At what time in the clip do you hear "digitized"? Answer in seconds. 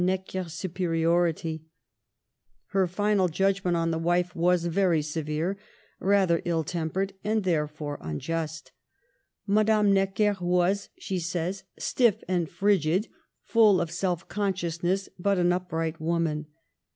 3.75-3.75